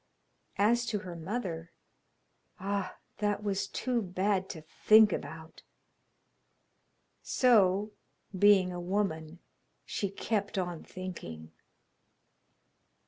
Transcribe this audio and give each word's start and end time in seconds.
As 0.57 0.87
to 0.87 0.97
her 0.97 1.15
mother 1.15 1.73
ah! 2.59 2.97
that 3.19 3.43
was 3.43 3.67
too 3.67 4.01
bad 4.01 4.49
to 4.49 4.61
think 4.63 5.13
about! 5.13 5.61
So, 7.21 7.91
being 8.35 8.71
a 8.73 8.81
woman, 8.81 9.41
she 9.85 10.09
kept 10.09 10.57
on 10.57 10.81
thinking. 10.83 11.51